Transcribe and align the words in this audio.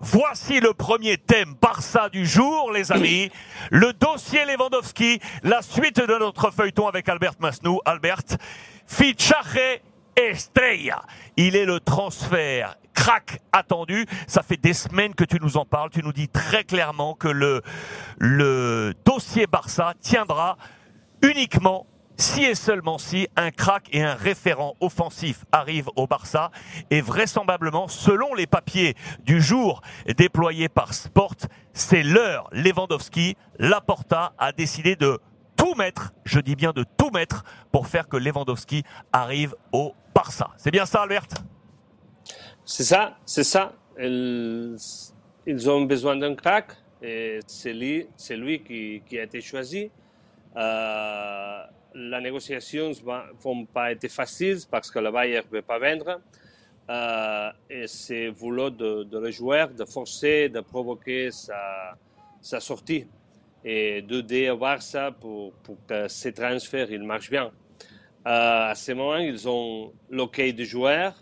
Voici 0.00 0.60
le 0.60 0.74
premier 0.74 1.16
thème 1.18 1.54
Barça 1.60 2.08
du 2.08 2.26
jour, 2.26 2.70
les 2.72 2.92
amis. 2.92 3.30
Le 3.70 3.92
dossier 3.92 4.44
Lewandowski, 4.44 5.20
la 5.42 5.62
suite 5.62 6.00
de 6.00 6.18
notre 6.18 6.50
feuilleton 6.50 6.86
avec 6.86 7.08
Albert 7.08 7.34
Masnou. 7.40 7.80
Albert, 7.84 8.22
Fichaje 8.86 9.80
Estrella. 10.16 11.02
Il 11.36 11.56
est 11.56 11.64
le 11.64 11.80
transfert 11.80 12.76
crack 12.94 13.40
attendu. 13.52 14.06
Ça 14.26 14.42
fait 14.42 14.56
des 14.56 14.72
semaines 14.72 15.14
que 15.14 15.24
tu 15.24 15.38
nous 15.40 15.56
en 15.56 15.64
parles. 15.64 15.90
Tu 15.90 16.02
nous 16.02 16.12
dis 16.12 16.28
très 16.28 16.64
clairement 16.64 17.14
que 17.14 17.28
le, 17.28 17.62
le 18.18 18.94
dossier 19.04 19.46
Barça 19.46 19.94
tiendra 20.00 20.56
uniquement 21.22 21.86
si 22.16 22.44
et 22.44 22.54
seulement 22.54 22.98
si 22.98 23.28
un 23.36 23.50
crack 23.50 23.88
et 23.92 24.02
un 24.02 24.14
référent 24.14 24.74
offensif 24.80 25.44
arrivent 25.52 25.90
au 25.96 26.06
Barça 26.06 26.50
et 26.90 27.00
vraisemblablement, 27.00 27.88
selon 27.88 28.34
les 28.34 28.46
papiers 28.46 28.94
du 29.24 29.40
jour 29.40 29.82
déployés 30.16 30.68
par 30.68 30.94
Sport, 30.94 31.36
c'est 31.72 32.02
l'heure. 32.02 32.48
Lewandowski, 32.52 33.36
Laporta 33.58 34.32
a 34.38 34.52
décidé 34.52 34.96
de 34.96 35.18
tout 35.56 35.74
mettre, 35.74 36.12
je 36.24 36.40
dis 36.40 36.56
bien 36.56 36.72
de 36.72 36.84
tout 36.96 37.10
mettre, 37.10 37.44
pour 37.72 37.86
faire 37.86 38.08
que 38.08 38.16
Lewandowski 38.16 38.82
arrive 39.12 39.54
au 39.72 39.94
Barça. 40.14 40.50
C'est 40.56 40.70
bien 40.70 40.86
ça, 40.86 41.02
Albert? 41.02 41.26
C'est 42.64 42.84
ça, 42.84 43.16
c'est 43.24 43.44
ça. 43.44 43.72
Ils, 43.98 45.70
ont 45.70 45.82
besoin 45.82 46.16
d'un 46.16 46.34
crack 46.34 46.72
et 47.02 47.40
c'est 47.46 47.72
lui, 47.72 48.08
lui 48.30 48.62
qui, 48.62 49.02
qui, 49.06 49.18
a 49.18 49.22
été 49.22 49.40
choisi. 49.40 49.90
Euh, 50.56 51.62
les 51.96 52.20
négociations 52.20 52.90
ne 52.90 53.42
vont 53.42 53.64
pas 53.64 53.92
être 53.92 54.08
faciles 54.08 54.58
parce 54.70 54.90
que 54.90 54.98
le 54.98 55.10
Bayern 55.10 55.44
ne 55.50 55.56
veut 55.56 55.62
pas 55.62 55.78
vendre. 55.78 56.20
Euh, 56.88 57.50
et 57.70 57.86
c'est 57.86 58.28
voulu 58.28 58.70
de, 58.70 59.04
de 59.04 59.18
le 59.18 59.30
joueur 59.30 59.70
de 59.70 59.84
forcer, 59.84 60.48
de 60.48 60.60
provoquer 60.60 61.30
sa, 61.32 62.60
sortie 62.60 63.06
et 63.64 64.02
d'aider 64.02 64.54
Barça 64.58 65.10
pour, 65.10 65.52
pour 65.64 65.78
que 65.88 66.06
ces 66.06 66.32
transferts 66.32 66.92
il 66.92 67.02
marchent 67.02 67.30
bien. 67.30 67.50
Euh, 68.26 68.70
à 68.70 68.74
ce 68.74 68.92
moment, 68.92 69.16
ils 69.16 69.48
ont 69.48 69.92
l'OK 70.10 70.40
du 70.50 70.64
joueur 70.64 71.14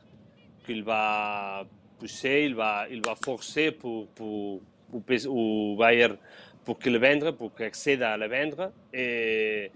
qu'il 0.66 0.82
va 0.82 1.64
pousser, 1.98 2.44
il 2.46 2.54
va, 2.54 2.86
il 2.90 3.00
va 3.00 3.14
forcer 3.14 3.70
pour, 3.70 4.08
pour, 4.08 4.60
pour, 4.90 5.02
pour 5.02 5.76
Bayern 5.76 6.16
pour 6.64 6.78
qu'il 6.78 6.94
le 6.94 6.98
vende, 6.98 7.30
pour 7.32 7.54
qu'il 7.54 7.66
accède 7.66 8.02
à 8.02 8.16
le 8.16 8.26
vendre. 8.26 8.72
Et, 8.92 9.70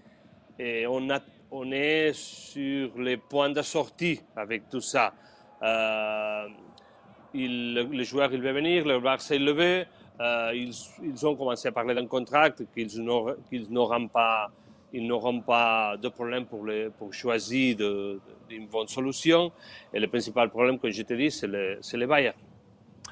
et 0.59 0.87
on, 0.87 1.73
est 1.73 2.13
sur 2.13 2.99
les 2.99 3.17
points 3.17 3.51
de 3.51 3.63
sortie 3.63 4.21
avec 4.37 4.69
tout 4.69 4.81
ça. 4.81 5.13
Euh, 5.63 6.47
il, 7.35 7.75
le 7.75 8.03
joueur 8.05 8.33
il 8.33 8.41
veut 8.41 8.53
venir, 8.53 8.85
le 8.87 9.01
Barça 9.01 9.35
il 9.35 9.45
le 9.45 9.53
veut. 9.53 9.87
Euh, 10.21 10.53
ils, 10.55 11.27
ont 11.27 11.37
commencé 11.37 11.69
à 11.69 11.73
parler 11.73 11.95
d'un 11.95 12.07
contrat 12.07 12.51
qu'ils 12.51 13.01
n'auront 13.01 14.09
pas, 14.09 14.51
ils 14.93 15.13
pas 15.47 15.97
de 15.97 16.09
problème 16.09 16.47
pour, 16.47 17.15
choisir 17.15 17.77
une 18.51 18.67
bonne 18.67 18.89
solution. 18.89 19.53
Et 19.93 20.01
le 20.01 20.09
principal 20.09 20.51
problème, 20.51 20.79
que 20.79 20.91
je 20.91 21.03
te 21.03 21.15
dis, 21.15 21.31
c'est 21.31 21.47
le, 21.47 21.79
les 21.95 22.07
Bayern. 22.07 22.35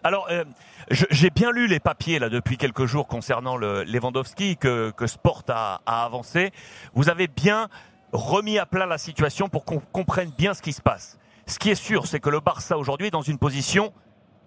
Alors, 0.04 0.28
euh, 0.30 0.44
j'ai 0.90 1.30
bien 1.30 1.50
lu 1.50 1.66
les 1.66 1.80
papiers 1.80 2.18
là 2.18 2.28
depuis 2.28 2.56
quelques 2.56 2.86
jours 2.86 3.06
concernant 3.06 3.56
le 3.56 3.82
Lewandowski 3.84 4.56
que, 4.56 4.90
que 4.90 5.06
Sport 5.06 5.44
a, 5.48 5.80
avancé. 5.86 6.52
Vous 6.94 7.08
avez 7.08 7.26
bien 7.28 7.68
remis 8.12 8.58
à 8.58 8.66
plat 8.66 8.86
la 8.86 8.98
situation 8.98 9.48
pour 9.48 9.64
qu'on 9.64 9.80
comprenne 9.80 10.30
bien 10.36 10.54
ce 10.54 10.62
qui 10.62 10.72
se 10.72 10.82
passe. 10.82 11.18
Ce 11.46 11.58
qui 11.58 11.70
est 11.70 11.76
sûr, 11.76 12.06
c'est 12.06 12.20
que 12.20 12.30
le 12.30 12.40
Barça 12.40 12.78
aujourd'hui 12.78 13.08
est 13.08 13.12
dans 13.12 13.22
une 13.22 13.38
position 13.38 13.92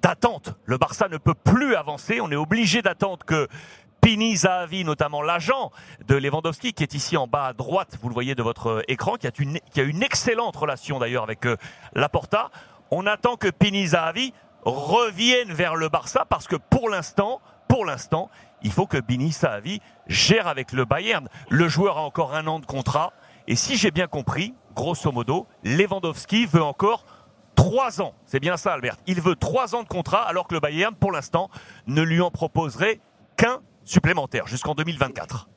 d'attente. 0.02 0.54
Le 0.66 0.78
Barça 0.78 1.08
ne 1.10 1.18
peut 1.18 1.34
plus 1.34 1.76
avancer. 1.76 2.22
On 2.22 2.32
est 2.32 2.36
obligé 2.36 2.82
d'attendre 2.82 3.26
que 3.26 3.48
Pini 4.02 4.38
Zahavi, 4.38 4.86
notamment 4.86 5.22
l'agent 5.22 5.72
de 6.08 6.16
Lewandowski, 6.16 6.74
qui 6.74 6.84
est 6.84 6.94
ici 6.94 7.18
en 7.18 7.28
bas 7.28 7.48
à 7.48 7.54
droite, 7.54 7.98
vous 8.02 8.08
le 8.08 8.14
voyez 8.14 8.34
de 8.34 8.44
votre 8.44 8.84
écran, 8.88 9.16
qui 9.16 9.28
a 9.28 9.32
une, 9.40 9.60
qui 9.72 9.82
a 9.82 9.84
une 9.84 10.04
excellente 10.04 10.56
relation 10.56 11.00
d'ailleurs 11.00 11.24
avec 11.24 11.46
euh, 11.46 11.58
Laporta. 11.94 12.50
On 12.92 13.06
attend 13.06 13.36
que 13.36 13.50
Pini 13.50 13.88
Zahavi 13.88 14.34
reviennent 14.64 15.54
vers 15.54 15.76
le 15.76 15.90
Barça 15.90 16.26
parce 16.30 16.48
que 16.48 16.56
pour 16.56 16.90
l'instant, 16.90 17.42
pour 17.68 17.86
l'instant, 17.86 18.30
il 18.62 18.72
faut 18.72 18.88
que 18.88 18.98
Bini 18.98 19.32
Sahavi 19.32 19.80
gère 20.08 20.48
avec 20.48 20.72
le 20.72 20.86
Bayern. 20.86 21.28
Le 21.50 21.68
joueur 21.68 21.98
a 21.98 22.02
encore 22.02 22.36
un 22.36 22.48
an 22.48 22.60
de 22.60 22.66
contrat 22.66 23.14
et 23.48 23.56
si 23.56 23.78
j'ai 23.78 23.92
bien 23.92 24.08
compris, 24.08 24.54
grosso 24.76 25.12
modo, 25.12 25.48
Lewandowski 25.64 26.46
veut 26.46 26.64
encore 26.64 27.06
trois 27.56 28.02
ans. 28.02 28.14
C'est 28.26 28.40
bien 28.40 28.58
ça, 28.58 28.74
Albert. 28.74 28.98
Il 29.08 29.22
veut 29.22 29.36
trois 29.36 29.76
ans 29.76 29.84
de 29.84 29.88
contrat 29.88 30.24
alors 30.24 30.48
que 30.48 30.54
le 30.54 30.60
Bayern, 30.60 30.96
pour 30.96 31.12
l'instant, 31.12 31.50
ne 31.88 32.02
lui 32.02 32.22
en 32.22 32.32
proposerait 32.32 33.00
qu'un 33.38 33.62
supplémentaire 33.84 34.48
jusqu'en 34.48 34.76
2024. 34.76 35.50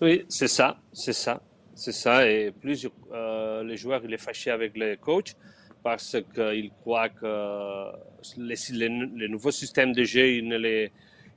Oui, 0.00 0.24
c'est 0.28 0.48
ça, 0.48 0.76
c'est 0.92 1.12
ça, 1.12 1.40
c'est 1.74 1.92
ça. 1.92 2.26
Et 2.26 2.50
plus 2.50 2.88
euh, 3.12 3.62
les 3.62 3.76
joueurs, 3.76 4.00
il 4.04 4.12
est 4.12 4.18
fâché 4.18 4.50
avec 4.50 4.76
les 4.76 4.96
coachs 4.96 5.36
parce 5.84 6.16
qu'il 6.34 6.70
croit 6.80 7.10
que 7.10 7.92
les, 8.38 8.56
les, 8.72 8.88
les, 8.88 9.28
nouveaux 9.28 9.50
systèmes 9.62 9.92
de 9.92 10.02
jeu 10.02 10.26
ils 10.38 10.48
ne 10.48 10.56
les, 10.56 10.90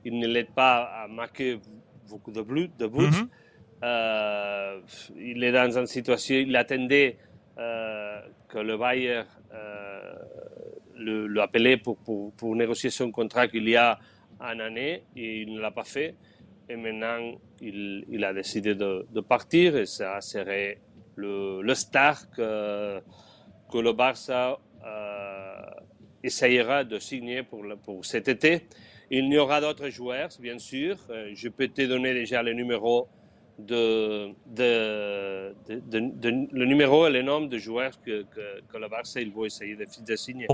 il 0.06 0.18
ne 0.18 0.26
l'aident 0.26 0.54
pas 0.64 0.76
à 1.02 1.06
marquer 1.06 1.60
beaucoup 2.08 2.32
de 2.32 2.42
buts. 2.50 2.70
De 2.82 2.86
buts. 2.94 3.12
Mm 3.12 3.16
-hmm. 3.16 3.28
euh, 3.90 4.80
il 5.30 5.38
est 5.46 5.52
dans 5.60 5.72
une 5.80 5.90
situation, 5.96 6.36
il 6.48 6.56
attendait 6.62 7.10
euh, 7.58 8.20
que 8.50 8.60
le 8.70 8.74
Bayern 8.82 9.26
euh, 9.52 10.16
l'appelait 11.36 11.76
pour, 11.84 11.96
pour, 12.04 12.22
pour, 12.38 12.50
négocier 12.62 12.90
son 13.00 13.08
contrat 13.18 13.44
qu'il 13.52 13.68
y 13.68 13.76
a 13.76 13.90
un 14.50 14.58
année 14.68 14.94
et 15.22 15.28
il 15.42 15.48
ne 15.54 15.60
l'a 15.64 15.72
pas 15.80 15.88
fait. 15.96 16.10
Et 16.70 16.76
maintenant, 16.84 17.20
il, 17.68 17.78
il 18.14 18.22
a 18.30 18.32
décidé 18.40 18.72
de, 18.82 18.90
de, 19.16 19.20
partir 19.34 19.66
et 19.82 19.86
ça 19.98 20.10
serait 20.32 20.72
le, 21.22 21.32
le 21.68 21.74
star 21.84 22.14
que 22.34 22.46
que 23.70 23.78
le 23.78 23.92
Barça 23.92 24.58
euh, 24.84 25.62
essayera 26.22 26.84
de 26.84 26.98
signer 26.98 27.42
pour, 27.42 27.62
le, 27.62 27.76
pour 27.76 28.04
cet 28.04 28.28
été. 28.28 28.66
Il 29.10 29.32
y 29.32 29.38
aura 29.38 29.60
d'autres 29.60 29.88
joueurs, 29.88 30.28
bien 30.40 30.58
sûr. 30.58 30.96
Euh, 31.10 31.30
je 31.34 31.48
peux 31.48 31.68
te 31.68 31.82
donner 31.82 32.12
déjà 32.14 32.42
le 32.42 32.52
numéro 32.52 33.08
de, 33.58 34.34
de, 34.46 35.52
le 36.52 36.64
numéro 36.64 37.06
et 37.06 37.10
le 37.10 37.22
nom 37.22 37.40
de 37.40 37.58
joueurs 37.58 37.90
que, 38.04 38.22
que, 38.22 38.60
que 38.70 38.78
le 38.78 38.88
Barça 38.88 39.20
il 39.20 39.32
va 39.32 39.46
essayer 39.46 39.74
de, 39.74 40.16
signer. 40.16 40.46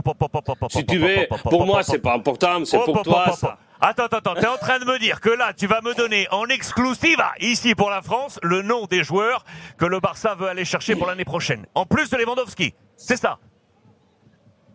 Si 0.70 0.86
tu 0.86 0.98
veux, 0.98 1.26
pour 1.42 1.66
moi 1.66 1.82
c'est 1.82 1.98
pas 1.98 2.14
important, 2.14 2.64
c'est 2.64 2.78
pour 2.78 3.02
toi 3.02 3.32
ça. 3.32 3.58
Attends, 3.80 4.04
attends, 4.04 4.18
attends, 4.18 4.34
t'es 4.34 4.46
en 4.46 4.56
train 4.56 4.78
de 4.78 4.86
me 4.86 4.98
dire 4.98 5.20
que 5.20 5.28
là 5.28 5.52
tu 5.52 5.66
vas 5.66 5.82
me 5.82 5.94
donner 5.94 6.26
en 6.30 6.46
exclusiva 6.46 7.32
ici 7.40 7.74
pour 7.74 7.90
la 7.90 8.00
France 8.00 8.38
le 8.42 8.62
nom 8.62 8.86
des 8.86 9.04
joueurs 9.04 9.44
que 9.76 9.84
le 9.84 10.00
Barça 10.00 10.34
veut 10.34 10.48
aller 10.48 10.64
chercher 10.64 10.96
pour 10.96 11.06
l'année 11.06 11.26
prochaine, 11.26 11.66
en 11.74 11.84
plus 11.84 12.08
de 12.08 12.16
Lewandowski. 12.16 12.74
C'est 12.96 13.16
ça. 13.16 13.38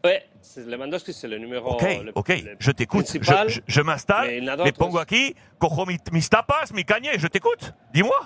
Ouais, 0.03 0.25
Lewandowski, 0.57 1.13
c'est 1.13 1.27
le 1.27 1.37
numéro. 1.37 1.73
Ok, 1.73 1.81
le, 1.81 2.11
ok, 2.15 2.29
le 2.29 2.55
je 2.59 2.71
t'écoute. 2.71 3.05
Je, 3.11 3.49
je, 3.49 3.59
je 3.67 3.81
m'installe. 3.81 4.29
Les 4.29 4.71
pongo 4.71 4.97
aquí. 4.97 5.35
Cojo 5.59 5.85
mis 5.85 5.99
tapas, 6.29 6.71
mi 6.73 6.85
caña, 6.85 7.17
je 7.17 7.27
t'écoute. 7.27 7.73
Dis-moi. 7.93 8.17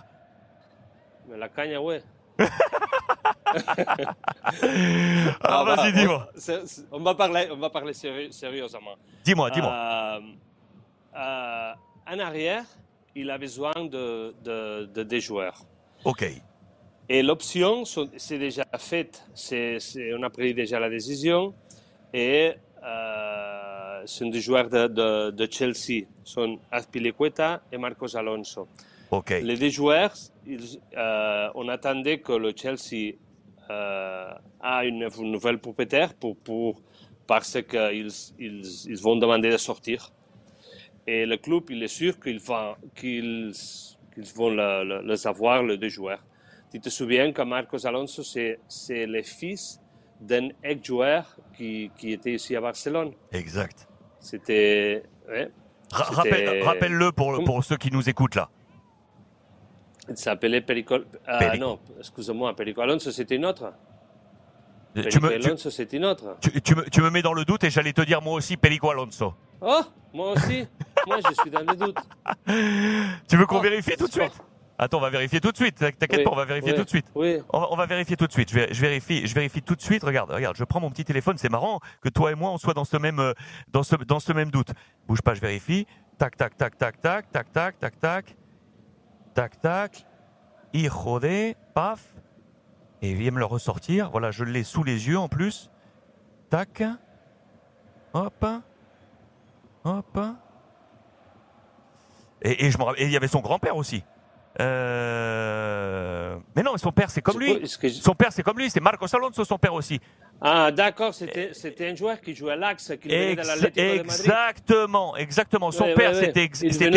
Mais 1.27 1.37
la 1.37 1.49
caña, 1.49 1.81
ouais. 1.81 2.03
ah, 5.41 5.63
vas-y, 5.63 5.93
dis-moi. 5.93 6.29
On 6.91 6.99
va 6.99 7.15
parler, 7.15 7.47
on 7.51 7.57
va 7.57 7.69
parler 7.69 7.93
sérieux, 7.93 8.31
sérieusement. 8.31 8.95
Dis-moi, 9.23 9.49
dis-moi. 9.51 9.71
Euh, 9.71 10.19
euh, 11.15 11.73
en 12.07 12.19
arrière, 12.19 12.65
il 13.15 13.29
a 13.29 13.37
besoin 13.37 13.73
de, 13.75 14.35
de, 14.43 14.85
de 14.85 15.03
des 15.03 15.19
joueurs. 15.19 15.59
Ok. 16.03 16.25
Et 17.09 17.21
l'option, 17.21 17.83
c'est 17.85 18.37
déjà 18.39 18.65
faite. 18.77 19.23
On 20.17 20.23
a 20.23 20.29
pris 20.29 20.53
déjà 20.53 20.79
la 20.79 20.89
décision. 20.89 21.53
Et 22.13 22.53
euh, 22.83 24.01
sont 24.05 24.27
des 24.27 24.41
joueurs 24.41 24.69
de, 24.69 24.87
de, 24.87 25.31
de 25.31 25.47
Chelsea. 25.51 26.05
Sont 26.23 26.59
Azpilicueta 26.71 27.61
et 27.71 27.77
Marcos 27.77 28.15
Alonso. 28.15 28.67
Okay. 29.11 29.41
Les 29.41 29.57
deux 29.57 29.69
joueurs, 29.69 30.13
ils, 30.47 30.79
euh, 30.97 31.49
on 31.55 31.67
attendait 31.67 32.19
que 32.19 32.33
le 32.33 32.53
Chelsea 32.55 33.15
euh, 33.69 34.33
a 34.59 34.85
une, 34.85 35.07
une, 35.19 35.31
nouvelle 35.31 35.59
propriétaire 35.59 36.13
pour, 36.15 36.35
pour, 36.37 36.81
parce 37.27 37.57
qu'ils 37.61 38.11
ils, 38.39 38.63
ils 38.87 39.01
vont 39.01 39.15
demander 39.15 39.51
de 39.51 39.57
sortir. 39.57 40.11
Et 41.05 41.25
le 41.25 41.37
club, 41.37 41.69
il 41.69 41.83
est 41.83 41.87
sûr 41.87 42.19
qu'ils 42.19 42.39
vont, 42.39 42.75
qu'ils, 42.95 43.53
vont 44.35 44.49
le, 44.49 44.83
le, 44.83 45.01
le 45.01 45.15
savoir, 45.15 45.63
les 45.63 45.77
deux 45.77 45.89
joueurs. 45.89 46.23
Tu 46.73 46.79
te 46.79 46.89
souviens 46.89 47.31
que 47.31 47.43
Marcos 47.43 47.85
Alonso, 47.85 48.23
c'est 48.23 49.05
le 49.05 49.21
fils 49.21 49.79
d'un 50.19 50.49
ex-joueur 50.63 51.37
qui, 51.55 51.91
qui, 51.95 52.13
était 52.13 52.33
ici 52.33 52.55
à 52.55 52.61
Barcelone. 52.61 53.11
Exact. 53.31 53.87
C'était. 54.19 55.03
Ouais, 55.29 55.51
Rappelle-le 55.91 57.11
pour, 57.11 57.43
pour 57.43 57.63
ceux 57.63 57.77
qui 57.77 57.91
nous 57.91 58.09
écoutent 58.09 58.33
là. 58.33 58.49
Il 60.09 60.17
s'appelait 60.17 60.61
Perico. 60.61 60.95
Ah 61.27 61.37
Perico. 61.37 61.63
non, 61.63 61.79
excuse-moi, 61.99 62.55
Perico 62.55 62.81
Alonso, 62.81 63.11
c'était 63.11 63.35
une 63.35 63.45
autre. 63.45 63.71
Tu 64.95 65.19
me, 65.19 65.31
Alonso, 65.31 65.69
c'est 65.69 65.93
une 65.93 66.05
autre. 66.05 66.37
Tu, 66.41 66.59
tu, 66.59 66.75
me, 66.75 66.89
tu 66.89 67.01
me 67.01 67.11
mets 67.11 67.21
dans 67.21 67.33
le 67.33 67.45
doute 67.45 67.63
et 67.65 67.69
j'allais 67.69 67.93
te 67.93 68.01
dire 68.01 68.19
moi 68.19 68.33
aussi 68.33 68.57
Perico 68.57 68.89
Alonso. 68.89 69.35
Oh, 69.61 69.81
moi 70.11 70.31
aussi. 70.31 70.67
moi, 71.05 71.19
je 71.23 71.33
suis 71.39 71.51
dans 71.51 71.59
le 71.59 71.75
doute. 71.75 71.97
Tu 73.29 73.37
veux 73.37 73.45
qu'on 73.45 73.59
vérifie 73.59 73.95
tout 73.95 74.07
de 74.07 74.11
suite? 74.11 74.33
Attends, 74.77 74.97
on 74.97 75.01
va 75.01 75.09
vérifier 75.09 75.39
tout 75.39 75.51
de 75.51 75.57
suite. 75.57 75.77
T'inquiète 75.77 76.23
pas, 76.23 76.31
on 76.31 76.35
va 76.35 76.45
vérifier 76.45 76.73
tout 76.73 76.83
de 76.83 76.89
suite. 76.89 77.05
Oui. 77.15 77.39
On 77.51 77.75
va, 77.75 77.85
vérifier 77.85 78.17
tout 78.17 78.25
de 78.25 78.31
suite. 78.31 78.49
Je, 78.51 78.81
vérifie, 78.81 79.27
je 79.27 79.35
vérifie 79.35 79.61
tout 79.61 79.75
de 79.75 79.81
suite. 79.81 80.03
Regarde, 80.03 80.31
regarde, 80.31 80.57
je 80.57 80.63
prends 80.63 80.79
mon 80.79 80.89
petit 80.89 81.05
téléphone. 81.05 81.37
C'est 81.37 81.49
marrant 81.49 81.79
que 82.01 82.09
toi 82.09 82.31
et 82.31 82.35
moi 82.35 82.51
on 82.51 82.57
soit 82.57 82.73
dans 82.73 82.85
ce 82.85 82.97
même, 82.97 83.19
euh, 83.19 83.33
dans 83.71 83.83
ce, 83.83 83.95
dans 83.95 84.19
ce 84.19 84.33
même 84.33 84.49
doute. 84.49 84.73
Bouge 85.07 85.21
pas, 85.21 85.35
je 85.35 85.41
vérifie. 85.41 85.85
Tac, 86.17 86.35
tac, 86.37 86.57
tac, 86.57 86.77
tac, 86.77 86.99
tac, 87.01 87.31
tac, 87.31 87.51
tac, 87.51 87.79
tac, 87.79 87.99
tac, 87.99 88.35
tac, 89.35 89.61
tac. 89.61 90.05
Hijo 90.73 91.19
paf. 91.75 92.03
Et 93.03 93.11
il 93.11 93.17
vient 93.17 93.31
me 93.31 93.39
le 93.39 93.45
ressortir. 93.45 94.09
Voilà, 94.09 94.31
je 94.31 94.43
l'ai 94.43 94.63
sous 94.63 94.83
les 94.83 95.07
yeux 95.07 95.19
en 95.19 95.27
plus. 95.27 95.69
Tac. 96.49 96.83
Hop. 98.13 98.45
Hop. 99.83 100.19
Et, 102.41 102.65
et 102.65 102.71
je 102.71 102.77
me 102.77 102.99
et 102.99 103.05
il 103.05 103.11
y 103.11 103.17
avait 103.17 103.27
son 103.27 103.41
grand-père 103.41 103.77
aussi. 103.77 104.03
Euh... 104.59 106.37
Mais 106.55 106.61
non, 106.61 106.77
son 106.77 106.91
père, 106.91 107.09
c'est 107.09 107.21
comme 107.21 107.39
lui. 107.39 107.67
Son 107.67 108.13
père, 108.13 108.31
c'est 108.31 108.43
comme 108.43 108.57
lui. 108.59 108.69
C'est 108.69 108.79
Marcos 108.79 109.07
Alonso, 109.15 109.43
son 109.43 109.57
père 109.57 109.73
aussi. 109.73 109.99
Ah, 110.41 110.71
d'accord. 110.71 111.13
C'était 111.13 111.89
un 111.89 111.95
joueur 111.95 112.21
qui 112.21 112.35
jouait 112.35 112.53
à 112.53 112.55
l'Axe, 112.55 112.93
qui 113.01 113.07
venait 113.07 113.35
de 113.35 113.41
l'Atlético 113.41 113.81
de 113.81 114.03
Madrid. 114.03 114.09
Exactement, 114.09 115.15
exactement. 115.17 115.71
Son 115.71 115.93
père, 115.95 116.15
c'était 116.15 116.49
aussi. 116.51 116.89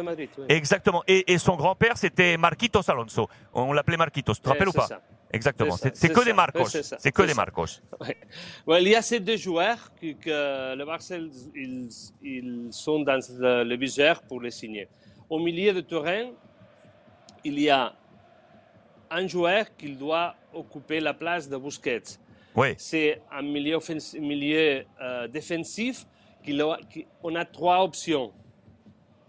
Madrid, 0.00 0.28
exactement. 0.48 1.02
Et, 1.06 1.32
et 1.32 1.38
son 1.38 1.56
grand-père, 1.56 1.96
c'était 1.96 2.36
Marquitos 2.36 2.90
Alonso. 2.90 3.28
On 3.54 3.72
l'appelait 3.72 3.96
Marquitos. 3.96 4.34
Tu 4.34 4.40
te 4.40 4.48
rappelles 4.48 4.68
ou 4.68 4.72
pas? 4.72 4.88
Exactement. 5.32 5.76
C'est 5.76 6.12
que, 6.12 6.24
des 6.24 6.32
Marcos. 6.32 6.66
C'est 6.66 7.12
que 7.12 7.22
des 7.22 7.34
Marcos. 7.34 7.80
il 8.68 8.88
y 8.88 8.96
a 8.96 9.02
ces 9.02 9.20
deux 9.20 9.36
joueurs 9.36 9.92
que, 10.00 10.12
que 10.12 10.74
le 10.74 10.84
Barça, 10.84 11.16
ils, 11.54 11.88
ils, 12.22 12.68
sont 12.72 13.00
dans 13.00 13.20
le, 13.38 13.64
le 13.64 13.76
viseur 13.76 14.22
pour 14.22 14.40
les 14.40 14.50
signer. 14.50 14.88
Au 15.28 15.38
milieu 15.38 15.72
de 15.72 15.82
terrain, 15.82 16.30
il 17.44 17.58
y 17.58 17.70
a 17.70 17.92
un 19.10 19.26
joueur 19.26 19.64
qui 19.76 19.92
doit 19.92 20.34
occuper 20.52 21.00
la 21.00 21.14
place 21.14 21.48
de 21.48 21.56
Busquets. 21.56 22.18
Oui. 22.54 22.74
C'est 22.78 23.20
un 23.30 23.42
milieu, 23.42 23.78
milieu 24.18 24.84
euh, 25.00 25.28
défensif 25.28 26.06
qui, 26.42 26.60
on 27.22 27.34
a 27.34 27.44
trois 27.44 27.82
options. 27.82 28.32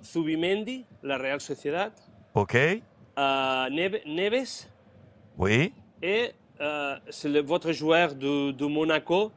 Zubimendi, 0.03 0.85
la 1.03 1.17
Real 1.17 1.39
Sociedad. 1.39 1.91
OK. 2.33 2.55
Euh, 2.55 3.69
Neves. 3.69 4.67
Oui. 5.37 5.73
Et 6.01 6.31
euh, 6.59 6.95
c'est 7.09 7.39
votre 7.41 7.71
joueur 7.71 8.15
de, 8.15 8.51
de, 8.51 8.65
Monaco 8.65 9.31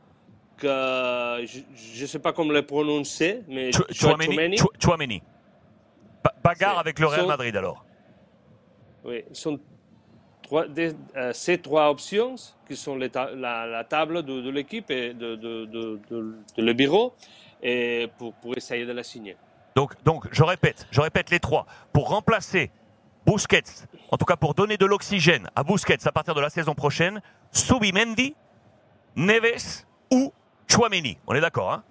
que 0.56 1.44
je 1.46 2.02
ne 2.02 2.06
sais 2.06 2.18
pas 2.18 2.32
comment 2.32 2.52
le 2.52 2.64
prononcer, 2.64 3.42
mais 3.48 3.70
Chouameni. 3.90 4.56
Chouameni. 4.82 5.22
Bagarre 6.42 6.78
avec 6.78 6.98
le 6.98 7.06
Real 7.06 7.26
Madrid 7.26 7.54
alors. 7.56 7.83
Oui, 9.04 9.22
sont 9.32 9.60
trois, 10.42 10.66
euh, 10.66 11.32
ces 11.32 11.58
trois 11.58 11.90
options 11.90 12.36
qui 12.66 12.76
sont 12.76 12.96
la, 12.96 13.84
table 13.88 14.22
de, 14.22 14.50
l'équipe 14.50 14.90
et 14.90 15.12
de, 15.12 15.36
de, 15.36 16.00
le 16.56 16.72
bureau 16.72 17.14
et 17.62 18.08
pour, 18.18 18.32
pour, 18.34 18.56
essayer 18.56 18.86
de 18.86 18.92
la 18.92 19.02
signer. 19.02 19.36
Donc, 19.74 19.92
donc, 20.04 20.28
je 20.30 20.42
répète, 20.42 20.86
je 20.90 21.00
répète 21.00 21.30
les 21.30 21.40
trois. 21.40 21.66
Pour 21.92 22.08
remplacer 22.08 22.70
Busquets, 23.26 23.86
en 24.10 24.16
tout 24.16 24.24
cas 24.24 24.36
pour 24.36 24.54
donner 24.54 24.76
de 24.76 24.86
l'oxygène 24.86 25.48
à 25.56 25.64
Busquets 25.64 26.06
à 26.06 26.12
partir 26.12 26.34
de 26.34 26.40
la 26.40 26.50
saison 26.50 26.74
prochaine, 26.74 27.20
Subimendi, 27.52 28.34
Neves 29.16 29.84
ou 30.12 30.32
Chouameni. 30.68 31.18
On 31.26 31.34
est 31.34 31.40
d'accord, 31.40 31.72
hein? 31.72 31.82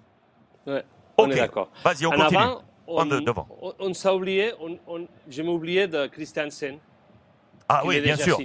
Oui, 0.66 0.78
on 1.18 1.30
est 1.30 1.36
d'accord. 1.36 1.70
Vas-y, 1.84 2.06
on 2.06 2.10
continue. 2.10 2.40
on, 2.86 3.04
devant. 3.04 3.48
on, 3.78 3.94
s'est 3.94 4.08
oublié, 4.08 4.52
je 5.28 5.42
m'ai 5.42 5.48
oublié 5.48 5.86
de 5.86 6.06
Christensen. 6.06 6.78
Ah 7.68 7.82
oui, 7.84 8.00
bien 8.00 8.16
sûr. 8.16 8.38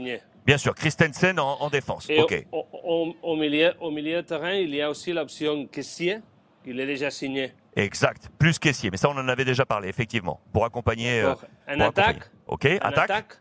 Bien 0.46 0.58
sûr, 0.58 0.74
Christensen 0.74 1.40
en, 1.40 1.70
défense. 1.70 2.08
ok. 2.10 2.48
Au, 2.52 3.36
milieu, 3.36 3.74
au 3.80 3.92
milieu 3.92 4.18
de 4.18 4.22
terrain, 4.28 4.54
il 4.54 4.74
y 4.74 4.82
a 4.82 4.90
aussi 4.90 5.14
l'option 5.14 5.68
Kessier, 5.68 6.20
qu'il 6.64 6.80
est 6.80 6.88
déjà 6.88 7.12
signé. 7.12 7.54
Exact, 7.76 8.30
plus 8.40 8.58
Kessier, 8.58 8.90
mais 8.90 8.98
ça 8.98 9.10
on 9.10 9.18
en 9.18 9.28
avait 9.28 9.46
déjà 9.46 9.66
parlé, 9.66 9.90
effectivement, 9.90 10.40
pour 10.52 10.66
accompagner. 10.66 11.22
Euh, 11.22 11.36
un 11.68 11.80
attaque. 11.82 12.32
Ok, 12.48 12.66
attaque. 12.82 13.40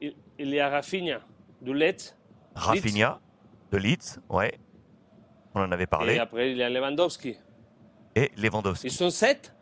il, 0.00 0.14
y 0.38 0.60
a 0.60 0.68
Rafinha, 0.68 1.20
de 1.60 1.72
Leeds. 1.72 2.14
Rafinha, 2.54 3.20
de 3.72 3.78
Leeds, 3.78 4.20
ouais. 4.28 4.58
On 5.54 5.62
en 5.62 5.72
avait 5.72 5.86
parlé. 5.86 6.14
Et 6.14 6.18
après, 6.20 6.52
il 6.52 6.56
y 6.56 6.62
a 6.62 6.70
Lewandowski. 6.70 7.36
Et 8.14 8.30
Lewandowski. 8.36 8.86
Ils 8.86 8.92
sont 8.92 9.10
sept 9.10 9.52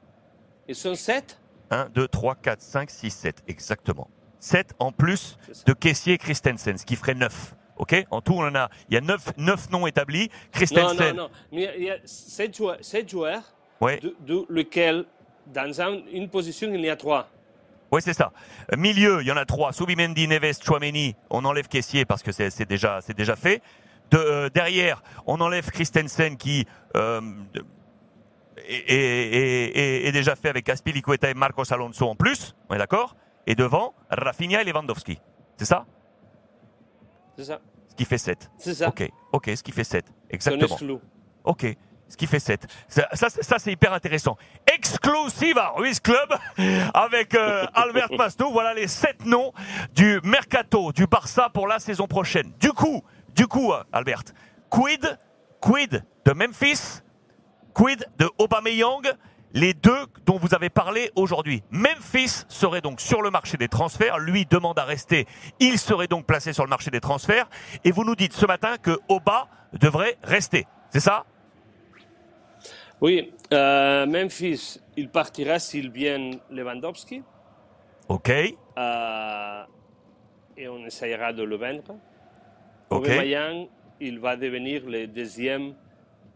Ils 0.68 0.74
sont 0.74 0.94
sept 0.94 1.40
1, 1.70 1.88
2, 1.88 2.06
3, 2.06 2.34
4, 2.34 2.60
5, 2.60 2.90
6, 2.90 3.10
7, 3.10 3.44
exactement. 3.48 4.10
7 4.46 4.74
en 4.78 4.92
plus 4.92 5.38
de 5.66 5.72
Caissier 5.72 6.18
Christensen, 6.18 6.78
ce 6.78 6.86
qui 6.86 6.94
ferait 6.94 7.14
9. 7.14 7.54
OK? 7.78 7.94
En 8.10 8.20
tout, 8.20 8.34
on 8.34 8.46
en 8.46 8.54
a, 8.54 8.70
il 8.88 8.94
y 8.94 8.96
a 8.96 9.00
9, 9.00 9.32
9 9.36 9.70
noms 9.70 9.86
établis. 9.86 10.30
Christensen. 10.52 11.16
Non, 11.16 11.22
non, 11.22 11.22
non. 11.24 11.30
Mais 11.52 11.74
il 11.76 11.84
y 11.84 11.90
a 11.90 11.96
7 12.04 12.56
joueurs, 12.56 12.78
7 12.80 13.10
joueurs 13.10 13.42
de, 13.82 14.16
de 14.20 14.46
lequel, 14.48 15.04
dans 15.52 15.80
un, 15.80 15.98
une 16.12 16.28
position, 16.28 16.72
il 16.72 16.80
y 16.80 16.88
a 16.88 16.96
3. 16.96 17.28
Oui, 17.90 18.00
c'est 18.02 18.14
ça. 18.14 18.32
Milieu, 18.76 19.20
il 19.20 19.26
y 19.26 19.32
en 19.32 19.36
a 19.36 19.44
3. 19.44 19.72
Subimendi, 19.72 20.28
Neves, 20.28 20.62
Chouameni. 20.62 21.14
On 21.30 21.44
enlève 21.44 21.68
Caissier 21.68 22.04
parce 22.04 22.22
que 22.22 22.32
c'est 22.32 22.68
déjà, 22.68 23.00
déjà 23.16 23.36
fait. 23.36 23.62
De, 24.10 24.18
euh, 24.18 24.48
derrière, 24.48 25.02
on 25.26 25.40
enlève 25.40 25.68
Christensen 25.70 26.36
qui 26.36 26.66
euh, 26.96 27.20
est, 28.68 28.92
est, 28.92 30.06
est, 30.06 30.12
déjà 30.12 30.36
fait 30.36 30.48
avec 30.48 30.68
Aspilicueta 30.68 31.28
et 31.28 31.34
Marcos 31.34 31.72
Alonso 31.72 32.06
en 32.06 32.14
plus. 32.14 32.54
On 32.68 32.76
est 32.76 32.78
d'accord? 32.78 33.16
Et 33.46 33.54
devant, 33.54 33.94
Rafinha 34.10 34.62
et 34.62 34.64
Lewandowski. 34.64 35.20
C'est 35.56 35.64
ça 35.64 35.86
C'est 37.36 37.44
ça. 37.44 37.60
Ce 37.88 37.94
qui 37.94 38.04
fait 38.04 38.18
7. 38.18 38.50
C'est 38.58 38.74
ça. 38.74 38.88
Ok, 38.88 39.08
ok, 39.32 39.50
ce 39.56 39.62
qui 39.62 39.72
fait 39.72 39.84
7. 39.84 40.04
Exactement. 40.30 41.00
Ok, 41.44 41.66
ce 42.08 42.16
qui 42.16 42.26
fait 42.26 42.38
7. 42.38 42.66
Ça, 42.88 43.08
ça, 43.14 43.58
c'est 43.58 43.72
hyper 43.72 43.92
intéressant. 43.92 44.36
Exclusiva 44.72 45.70
Ruiz 45.76 46.00
Club 46.00 46.34
avec 46.94 47.34
euh, 47.34 47.64
Albert 47.72 48.10
Mastou. 48.18 48.50
Voilà 48.52 48.74
les 48.74 48.86
7 48.86 49.24
noms 49.24 49.52
du 49.94 50.20
mercato 50.24 50.92
du 50.92 51.06
Barça 51.06 51.48
pour 51.48 51.66
la 51.68 51.78
saison 51.78 52.06
prochaine. 52.06 52.52
Du 52.60 52.72
coup, 52.72 53.02
du 53.34 53.46
coup, 53.46 53.72
euh, 53.72 53.82
Albert, 53.92 54.24
quid, 54.68 55.18
quid 55.60 56.04
de 56.24 56.32
Memphis, 56.32 57.00
quid 57.72 58.04
de 58.18 58.28
Aubameyang 58.38 59.02
les 59.56 59.72
deux 59.72 60.06
dont 60.26 60.36
vous 60.36 60.54
avez 60.54 60.68
parlé 60.68 61.10
aujourd'hui. 61.16 61.62
Memphis 61.70 62.44
serait 62.48 62.82
donc 62.82 63.00
sur 63.00 63.22
le 63.22 63.30
marché 63.30 63.56
des 63.56 63.68
transferts, 63.68 64.18
lui 64.18 64.44
demande 64.44 64.78
à 64.78 64.84
rester, 64.84 65.26
il 65.58 65.78
serait 65.78 66.08
donc 66.08 66.26
placé 66.26 66.52
sur 66.52 66.62
le 66.62 66.68
marché 66.68 66.90
des 66.90 67.00
transferts, 67.00 67.48
et 67.82 67.90
vous 67.90 68.04
nous 68.04 68.14
dites 68.14 68.34
ce 68.34 68.44
matin 68.44 68.76
que 68.76 68.98
Oba 69.08 69.48
devrait 69.72 70.18
rester, 70.22 70.66
c'est 70.90 71.00
ça? 71.00 71.24
Oui, 73.00 73.32
euh, 73.52 74.04
Memphis, 74.04 74.78
il 74.96 75.08
partira 75.08 75.58
s'il 75.58 75.90
vient 75.90 76.32
Lewandowski. 76.50 77.22
Ok. 78.08 78.30
Euh, 78.30 79.62
et 80.56 80.68
on 80.68 80.84
essayera 80.84 81.32
de 81.32 81.42
le 81.42 81.56
vendre. 81.56 81.96
Ok. 82.90 83.08
il 84.00 84.18
va 84.18 84.36
devenir 84.36 84.82
le 84.86 85.06
deuxième 85.06 85.74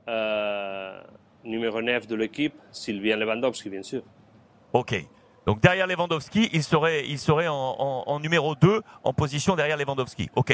euh, 0.08 1.00
numéro 1.44 1.80
9 1.82 2.06
de 2.06 2.14
l'équipe, 2.14 2.54
Sylvien 2.70 3.16
Lewandowski, 3.16 3.70
bien 3.70 3.82
sûr. 3.82 4.02
Ok. 4.72 5.04
Donc 5.46 5.60
derrière 5.60 5.86
Lewandowski, 5.86 6.50
il 6.52 6.62
serait, 6.62 7.08
il 7.08 7.18
serait 7.18 7.48
en, 7.48 8.20
numéro 8.20 8.54
2, 8.54 8.82
en 9.02 9.12
position 9.12 9.56
derrière 9.56 9.76
Lewandowski. 9.76 10.28
Ok. 10.36 10.52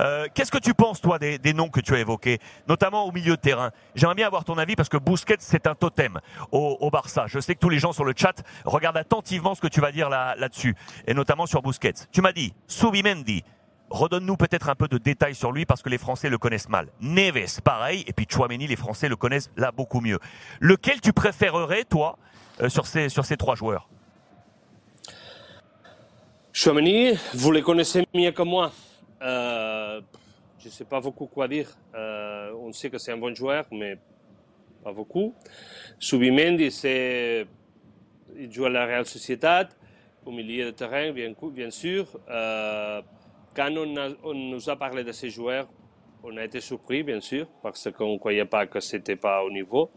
Euh, 0.00 0.26
qu'est-ce 0.34 0.50
que 0.50 0.58
tu 0.58 0.74
penses, 0.74 1.00
toi, 1.00 1.18
des, 1.18 1.52
noms 1.52 1.68
que 1.68 1.80
tu 1.80 1.94
as 1.94 2.00
évoqués, 2.00 2.38
notamment 2.66 3.04
au 3.04 3.12
milieu 3.12 3.36
de 3.36 3.40
terrain? 3.40 3.70
J'aimerais 3.94 4.14
bien 4.14 4.26
avoir 4.26 4.44
ton 4.44 4.56
avis 4.58 4.74
parce 4.74 4.88
que 4.88 4.96
Busquets, 4.96 5.36
c'est 5.38 5.66
un 5.66 5.74
totem 5.74 6.18
au, 6.50 6.90
Barça. 6.90 7.26
Je 7.28 7.38
sais 7.40 7.54
que 7.54 7.60
tous 7.60 7.68
les 7.68 7.78
gens 7.78 7.92
sur 7.92 8.04
le 8.04 8.14
chat 8.16 8.42
regardent 8.64 8.96
attentivement 8.96 9.54
ce 9.54 9.60
que 9.60 9.68
tu 9.68 9.80
vas 9.80 9.92
dire 9.92 10.08
là, 10.08 10.34
là-dessus, 10.36 10.74
et 11.06 11.14
notamment 11.14 11.46
sur 11.46 11.62
Busquets. 11.62 12.08
Tu 12.10 12.22
m'as 12.22 12.32
dit, 12.32 12.52
Subimendi, 12.66 13.44
Redonne-nous 13.92 14.38
peut-être 14.38 14.70
un 14.70 14.74
peu 14.74 14.88
de 14.88 14.96
détails 14.96 15.34
sur 15.34 15.52
lui 15.52 15.66
parce 15.66 15.82
que 15.82 15.90
les 15.90 15.98
Français 15.98 16.30
le 16.30 16.38
connaissent 16.38 16.70
mal. 16.70 16.88
Neves, 17.00 17.60
pareil, 17.62 18.04
et 18.06 18.14
puis 18.14 18.26
Chouameni, 18.28 18.66
les 18.66 18.76
Français 18.76 19.08
le 19.08 19.16
connaissent 19.16 19.50
là 19.56 19.70
beaucoup 19.70 20.00
mieux. 20.00 20.18
Lequel 20.60 21.00
tu 21.02 21.12
préférerais, 21.12 21.84
toi, 21.84 22.18
euh, 22.62 22.70
sur, 22.70 22.86
ces, 22.86 23.10
sur 23.10 23.26
ces 23.26 23.36
trois 23.36 23.54
joueurs? 23.54 23.90
Chouameni, 26.54 27.12
vous 27.34 27.52
les 27.52 27.60
connaissez 27.60 28.06
mieux 28.14 28.32
que 28.32 28.42
moi. 28.42 28.72
Euh, 29.20 30.00
je 30.58 30.68
ne 30.68 30.72
sais 30.72 30.86
pas 30.86 31.00
beaucoup 31.00 31.26
quoi 31.26 31.46
dire. 31.46 31.68
Euh, 31.94 32.52
on 32.54 32.72
sait 32.72 32.88
que 32.88 32.96
c'est 32.96 33.12
un 33.12 33.18
bon 33.18 33.34
joueur, 33.34 33.66
mais 33.70 33.98
pas 34.82 34.92
beaucoup. 34.92 35.34
Subimendi, 35.98 36.70
c'est... 36.70 37.46
il 38.38 38.50
joue 38.50 38.64
à 38.64 38.70
la 38.70 38.86
Real 38.86 39.04
Sociedad, 39.04 39.68
au 40.24 40.30
milieu 40.32 40.64
de 40.64 40.70
terrain, 40.70 41.12
bien, 41.12 41.34
bien 41.52 41.70
sûr. 41.70 42.06
Quand 43.54 43.70
on, 43.76 44.34
nous 44.34 44.70
a 44.70 44.76
parlé 44.76 45.04
de 45.04 45.12
ces 45.12 45.28
joueurs, 45.30 45.68
on 46.24 46.36
a 46.36 46.44
été 46.44 46.60
surpris, 46.60 47.02
bien 47.02 47.20
sûr, 47.20 47.46
parce 47.62 47.90
qu'on 47.90 48.14
ne 48.14 48.18
croyait 48.18 48.44
pas 48.44 48.66
que 48.66 48.80
ce 48.80 48.96
n'était 48.96 49.16
pas 49.16 49.42
au 49.42 49.50
niveau. 49.50 49.90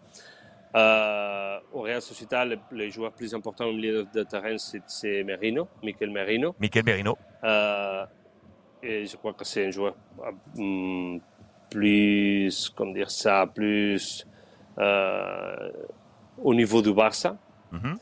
Euh, 0.76 1.58
au 1.72 1.82
Real 1.82 2.02
Sociedad, 2.02 2.50
le, 2.50 2.58
le, 2.72 2.90
joueur 2.90 3.14
plus 3.14 3.34
important 3.34 3.66
au 3.66 3.74
milieu 3.74 4.06
de, 4.14 4.24
terrain, 4.24 4.58
c'est 4.58 5.24
Merino, 5.24 5.70
Mikel 5.82 6.12
Merino. 6.12 6.54
Mikel 6.60 6.84
Merino. 6.84 7.18
Euh, 7.46 8.06
et 8.84 9.06
je 9.06 9.16
crois 9.16 9.34
que 9.34 9.46
c'est 9.46 9.66
un 9.68 9.72
joueur 9.72 9.96
um, 10.58 11.22
plus, 11.70 12.70
comment 12.76 12.92
dire 12.92 13.10
ça, 13.10 13.48
plus 13.54 14.28
euh, 14.78 15.72
au 16.44 16.54
niveau 16.54 16.82
du 16.82 16.94
Barça. 16.94 17.38
Mm 17.72 17.78
-hmm. 17.78 17.96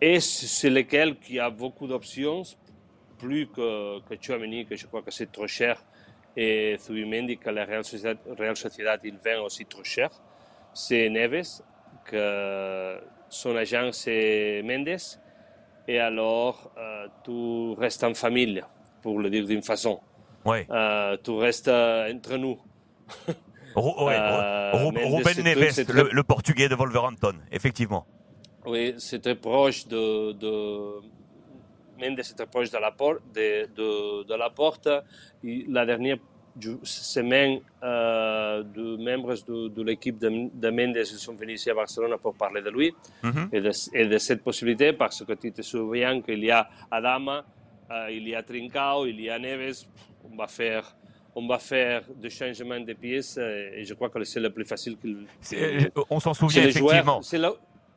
Et 0.00 0.20
c'est 0.20 0.70
lequel 0.70 1.18
qui 1.18 1.38
a 1.38 1.50
beaucoup 1.50 1.86
d'options, 1.86 2.42
plus 3.24 3.46
que, 3.46 4.00
que 4.06 4.14
Chouameni, 4.20 4.66
que 4.66 4.76
je 4.76 4.86
crois 4.86 5.02
que 5.02 5.10
c'est 5.10 5.30
trop 5.32 5.46
cher, 5.46 5.76
et 6.36 6.76
Zubimendi, 6.78 7.38
que 7.38 7.50
la 7.50 7.64
Real 7.64 7.84
Sociedad, 7.84 8.18
Real 8.38 8.56
Sociedad 8.56 9.00
il 9.04 9.16
vend 9.24 9.44
aussi 9.46 9.64
trop 9.64 9.84
cher. 9.84 10.10
C'est 10.74 11.08
Neves, 11.08 11.62
que 12.04 12.98
son 13.28 13.56
agent 13.56 13.92
c'est 13.92 14.62
Mendes, 14.64 15.00
et 15.88 15.98
alors 15.98 16.70
euh, 16.76 17.06
tu 17.24 17.80
restes 17.80 18.04
en 18.04 18.14
famille, 18.14 18.62
pour 19.02 19.18
le 19.18 19.30
dire 19.30 19.46
d'une 19.46 19.62
façon. 19.62 20.00
Ouais. 20.44 20.66
Euh, 20.70 21.16
tu 21.24 21.30
restes 21.30 21.68
entre 21.68 22.36
nous. 22.36 22.58
Ro 23.74 24.06
ouais, 24.06 24.16
euh, 24.16 24.70
Ruben 24.72 25.42
Neves, 25.42 25.84
très... 25.84 25.92
le, 25.92 26.10
le, 26.12 26.22
portugais 26.22 26.68
de 26.68 26.74
Wolverhampton, 26.74 27.36
effectivement. 27.50 28.06
Oui, 28.66 28.94
c'est 28.98 29.20
très 29.20 29.34
proche 29.34 29.86
de, 29.88 30.32
de... 30.32 31.00
Mendes 32.00 32.18
est 32.20 32.36
très 32.36 32.46
proche 32.46 32.70
de 32.70 32.78
la, 32.78 32.90
porte, 32.90 33.20
de, 33.34 33.66
de, 33.74 34.24
de 34.24 34.34
la 34.34 34.50
porte. 34.50 34.88
La 35.42 35.84
dernière 35.86 36.18
semaine, 36.84 37.60
euh, 37.82 38.62
de 38.62 38.96
membres 38.96 39.34
de, 39.46 39.68
de 39.68 39.82
l'équipe 39.82 40.18
de, 40.18 40.48
de, 40.52 40.70
Mendes 40.70 41.04
sont 41.04 41.34
venus 41.34 41.60
ici 41.60 41.70
à 41.70 41.74
Barcelone 41.74 42.16
pour 42.22 42.34
parler 42.34 42.62
de 42.62 42.70
lui 42.70 42.92
mm 43.22 43.30
-hmm. 43.30 43.48
et, 43.52 43.60
de, 43.60 43.70
et, 44.00 44.06
de, 44.06 44.18
cette 44.18 44.42
possibilité 44.42 44.92
parce 44.92 45.24
que 45.24 45.34
tu 45.34 45.50
te 45.52 45.62
souviens 45.62 46.22
qu'il 46.22 46.42
y 46.44 46.50
a 46.50 46.68
Adama, 46.90 47.44
euh, 47.90 48.16
il 48.18 48.28
y 48.28 48.34
a 48.34 48.42
Trincao, 48.42 49.06
il 49.06 49.20
y 49.20 49.28
a 49.30 49.38
Neves. 49.38 49.80
On 50.30 50.36
va 50.36 50.46
faire 50.46 50.86
on 51.36 51.46
va 51.48 51.58
faire 51.58 52.02
des 52.24 52.30
changements 52.30 52.80
de 52.90 52.94
pièces 52.94 53.36
et 53.78 53.82
je 53.88 53.94
crois 53.94 54.08
que 54.08 54.22
c'est 54.24 54.40
le 54.46 54.50
plus 54.56 54.64
facile. 54.64 54.96
Qu 54.96 55.08
on 56.16 56.20
s'en 56.20 56.34
souvient 56.40 56.62
effectivement. 56.62 57.20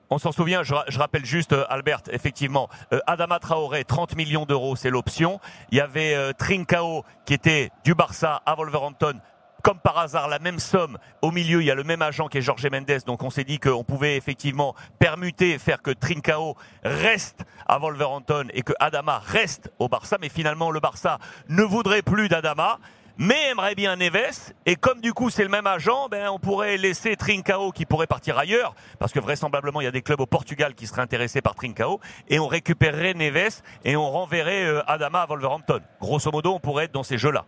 On 0.10 0.20
s'en 0.20 0.32
souvient, 0.32 0.64
je, 0.64 0.74
je, 0.88 1.00
rappelle 1.00 1.26
juste, 1.26 1.52
euh, 1.52 1.66
Albert, 1.70 2.02
effectivement, 2.12 2.70
euh, 2.94 3.00
Adama 3.08 3.40
Traoré, 3.40 3.84
30 3.84 4.16
millions 4.16 4.46
d'euros, 4.46 4.78
c'est 4.78 4.90
l'option. 4.90 5.42
Il 5.72 5.78
y 5.78 5.82
avait 5.82 6.16
euh, 6.16 6.32
Trincao, 6.32 7.04
qui 7.26 7.34
était 7.34 7.72
du 7.84 7.94
Barça 7.94 8.42
à 8.46 8.56
Wolverhampton, 8.56 9.20
comme 9.64 9.80
par 9.80 9.98
hasard, 9.98 10.30
la 10.30 10.40
même 10.40 10.60
somme. 10.60 10.98
Au 11.22 11.32
milieu, 11.32 11.62
il 11.62 11.66
y 11.66 11.72
a 11.72 11.76
le 11.76 11.84
même 11.84 12.02
agent 12.02 12.30
qui 12.30 12.38
est 12.38 12.42
Jorge 12.42 12.66
Mendes. 12.72 13.04
Donc, 13.06 13.22
on 13.22 13.30
s'est 13.30 13.44
dit 13.44 13.60
qu'on 13.60 13.84
pouvait 13.84 14.16
effectivement 14.16 14.76
permuter, 14.98 15.60
faire 15.60 15.82
que 15.82 15.92
Trincao 15.92 16.56
reste 16.84 17.44
à 17.68 17.78
Wolverhampton 17.78 18.48
et 18.54 18.62
que 18.62 18.72
Adama 18.80 19.22
reste 19.26 19.70
au 19.78 19.90
Barça. 19.90 20.18
Mais 20.22 20.30
finalement, 20.30 20.72
le 20.72 20.80
Barça 20.80 21.20
ne 21.50 21.64
voudrait 21.64 22.02
plus 22.02 22.30
d'Adama 22.30 22.80
mais 23.18 23.50
aimerait 23.52 23.76
bien 23.76 23.96
Neves. 23.96 24.54
Et 24.66 24.76
comme 24.76 25.02
du 25.02 25.14
coup 25.14 25.30
c'est 25.30 25.44
le 25.44 25.50
même 25.50 25.68
agent, 25.68 26.08
ben 26.10 26.30
on 26.30 26.40
pourrait 26.40 26.78
laisser 26.78 27.16
Trincao 27.16 27.72
qui 27.72 27.86
pourrait 27.86 28.08
partir 28.08 28.38
ailleurs, 28.38 28.76
parce 29.00 29.12
que 29.12 29.20
vraisemblablement 29.20 29.82
il 29.82 29.86
y 29.86 29.88
a 29.88 29.92
des 29.92 30.02
clubs 30.02 30.22
au 30.22 30.26
Portugal 30.26 30.76
qui 30.76 30.88
seraient 30.88 31.02
intéressés 31.02 31.42
par 31.42 31.56
Trincao, 31.56 32.00
et 32.28 32.40
on 32.40 32.48
récupérerait 32.48 33.14
Neves 33.14 33.62
et 33.84 33.96
on 33.96 34.10
renverrait 34.10 34.66
euh, 34.66 34.82
Adama 34.88 35.22
à 35.22 35.26
Wolverhampton. 35.26 35.82
Grosso 36.00 36.32
modo, 36.32 36.54
on 36.54 36.60
pourrait 36.60 36.86
être 36.86 36.94
dans 36.94 37.04
ces 37.04 37.18
jeux-là. 37.18 37.46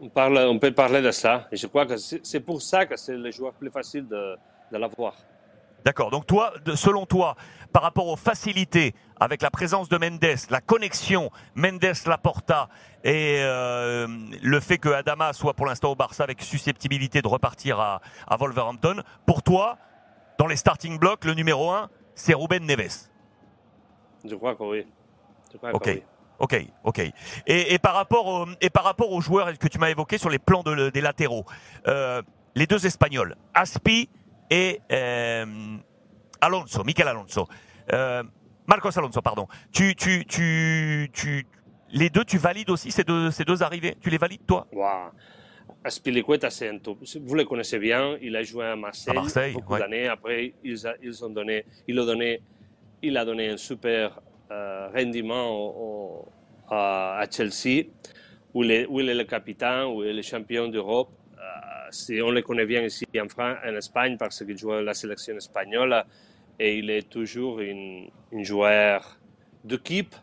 On, 0.00 0.08
parle, 0.08 0.38
on 0.38 0.58
peut 0.58 0.72
parler 0.72 1.00
de 1.00 1.10
ça, 1.10 1.46
et 1.52 1.56
je 1.56 1.66
crois 1.66 1.86
que 1.86 1.96
c'est 1.96 2.40
pour 2.40 2.60
ça 2.60 2.86
que 2.86 2.96
c'est 2.96 3.16
le 3.16 3.30
joueur 3.30 3.52
plus 3.52 3.70
facile 3.70 4.08
de, 4.08 4.36
de 4.72 4.78
l'avoir. 4.78 5.14
D'accord. 5.84 6.10
Donc 6.10 6.26
toi, 6.26 6.52
selon 6.74 7.06
toi, 7.06 7.36
par 7.72 7.82
rapport 7.82 8.06
aux 8.06 8.16
facilités 8.16 8.94
avec 9.18 9.42
la 9.42 9.50
présence 9.50 9.88
de 9.88 9.96
Mendes, 9.98 10.36
la 10.50 10.60
connexion 10.60 11.30
Mendes-Laporta 11.54 12.68
et 13.04 13.38
euh, 13.40 14.06
le 14.42 14.60
fait 14.60 14.78
que 14.78 14.88
Adama 14.88 15.32
soit 15.32 15.54
pour 15.54 15.66
l'instant 15.66 15.90
au 15.90 15.94
Barça 15.96 16.24
avec 16.24 16.42
susceptibilité 16.42 17.22
de 17.22 17.28
repartir 17.28 17.80
à, 17.80 18.00
à, 18.28 18.36
Wolverhampton, 18.36 19.02
pour 19.26 19.42
toi, 19.42 19.78
dans 20.38 20.46
les 20.46 20.56
starting 20.56 20.98
blocks, 20.98 21.24
le 21.24 21.34
numéro 21.34 21.70
un, 21.70 21.88
c'est 22.14 22.34
Ruben 22.34 22.64
Neves. 22.64 23.08
Je 24.24 24.34
crois 24.36 24.54
que 24.54 24.62
oui. 24.62 24.86
Crois 25.56 25.74
ok. 25.74 25.82
Que 25.82 25.90
oui. 25.90 26.02
Ok, 26.38 26.56
ok. 26.82 26.98
Et, 27.46 27.74
et, 27.74 27.78
par 27.78 27.94
rapport 27.94 28.26
au, 28.26 28.46
et 28.60 28.68
par 28.68 28.82
rapport 28.82 29.12
aux 29.12 29.20
joueurs 29.20 29.56
que 29.58 29.68
tu 29.68 29.78
m'as 29.78 29.90
évoqués 29.90 30.18
sur 30.18 30.28
les 30.28 30.40
plans 30.40 30.64
de, 30.64 30.90
des 30.90 31.00
latéraux, 31.00 31.44
euh, 31.86 32.20
les 32.56 32.66
deux 32.66 32.84
Espagnols, 32.84 33.36
Aspi 33.54 34.08
et 34.52 34.80
euh, 34.92 35.46
Alonso, 36.40 36.84
Michael 36.84 37.08
Alonso. 37.08 37.48
Euh, 37.92 38.22
Marcos 38.66 38.96
Alonso, 38.98 39.22
pardon. 39.22 39.46
Tu, 39.72 39.94
tu, 39.96 40.26
tu, 40.26 41.10
tu, 41.12 41.46
les 41.90 42.10
deux, 42.10 42.24
tu 42.24 42.36
valides 42.36 42.68
aussi 42.70 42.90
ces 42.90 43.02
deux, 43.02 43.30
ces 43.30 43.44
deux 43.44 43.62
arrivées? 43.62 43.96
Tu 44.00 44.10
les 44.10 44.18
valides, 44.18 44.44
toi? 44.46 44.66
Wow. 44.72 45.10
Aspilicueta, 45.84 46.48
vous 47.26 47.34
le 47.34 47.44
connaissez 47.44 47.78
bien, 47.78 48.16
il 48.20 48.36
a 48.36 48.42
joué 48.42 48.66
à 48.66 48.76
Marseille, 48.76 49.16
à 49.16 49.20
Marseille 49.20 49.52
beaucoup 49.54 49.72
ouais. 49.72 49.80
d'années. 49.80 50.06
Après, 50.06 50.52
ils, 50.62 50.86
a, 50.86 50.94
ils 51.02 51.24
ont 51.24 51.30
donné, 51.30 51.64
il, 51.88 51.98
a 51.98 52.04
donné, 52.04 52.40
il 53.00 53.16
a 53.16 53.24
donné 53.24 53.48
un 53.48 53.56
super 53.56 54.20
euh, 54.50 54.88
rendement 54.94 55.50
au, 55.50 55.68
au, 55.84 56.28
à, 56.68 57.18
à, 57.20 57.30
Chelsea, 57.30 57.86
où, 58.54 58.62
les, 58.62 58.86
où 58.86 59.00
il 59.00 59.08
est 59.08 59.14
le 59.14 59.24
capitaine, 59.24 59.86
où 59.86 60.02
il 60.04 60.10
est 60.10 60.12
le 60.12 60.22
champion 60.22 60.68
d'Europe. 60.68 61.08
On 62.22 62.30
le 62.30 62.42
connaît 62.42 62.66
bien 62.66 62.82
ici 62.82 63.04
en, 63.20 63.28
France, 63.28 63.58
en 63.64 63.74
Espagne 63.76 64.16
parce 64.18 64.44
qu'il 64.44 64.56
joue 64.56 64.72
à 64.72 64.82
la 64.82 64.94
sélection 64.94 65.36
espagnole 65.36 66.04
et 66.58 66.78
il 66.78 66.90
est 66.90 67.08
toujours 67.08 67.60
un, 67.60 68.06
un 68.32 68.42
joueur 68.42 69.18
d'équipe. 69.64 70.14